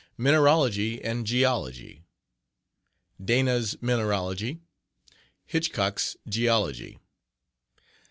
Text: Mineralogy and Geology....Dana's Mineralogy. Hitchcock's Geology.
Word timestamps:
Mineralogy 0.17 0.99
and 1.03 1.27
Geology....Dana's 1.27 3.77
Mineralogy. 3.83 4.57
Hitchcock's 5.45 6.17
Geology. 6.27 6.97